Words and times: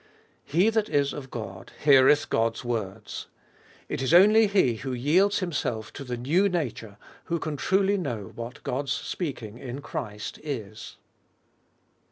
"He 0.43 0.71
that 0.71 0.89
is 0.89 1.13
of 1.13 1.29
God 1.29 1.73
heareth 1.83 2.27
God's 2.31 2.65
words." 2.65 3.27
It 3.87 4.01
is 4.01 4.15
only 4.15 4.47
he 4.47 4.77
who 4.77 4.93
yields 4.93 5.41
himself 5.41 5.93
to 5.93 6.03
the 6.03 6.17
new 6.17 6.49
nature 6.49 6.97
who 7.25 7.37
can 7.37 7.55
truly 7.55 7.97
know 7.97 8.31
what 8.33 8.63
God's 8.63 8.91
speaking 8.93 9.59
in 9.59 9.79
Christ 9.81 10.39
is. 10.41 10.97